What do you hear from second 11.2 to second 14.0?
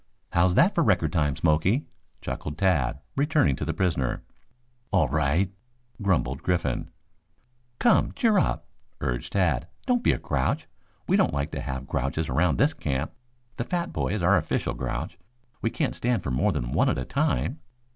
like to have grouches around this camp. The fat